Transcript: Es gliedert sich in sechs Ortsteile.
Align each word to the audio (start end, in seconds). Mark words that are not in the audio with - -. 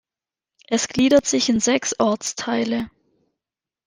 Es 0.65 0.87
gliedert 0.87 1.27
sich 1.27 1.47
in 1.49 1.59
sechs 1.59 1.99
Ortsteile. 1.99 2.89